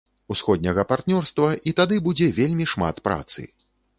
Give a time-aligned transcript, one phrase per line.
[0.35, 3.47] Усходняга партнёрства, і тады будзе вельмі шмат працы.